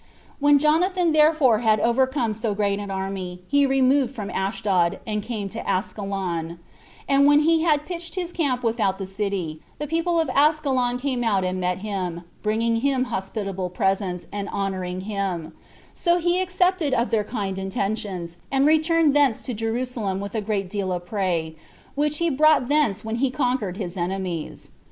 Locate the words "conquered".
23.29-23.77